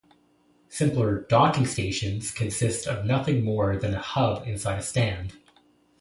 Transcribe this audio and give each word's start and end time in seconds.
Simpler 0.69 1.27
"docking 1.29 1.67
stations" 1.67 2.31
consist 2.31 2.87
of 2.87 3.05
nothing 3.05 3.43
more 3.45 3.77
than 3.77 3.93
a 3.93 3.99
hub 4.01 4.47
inside 4.47 4.79
a 4.79 4.81
stand. 4.81 5.33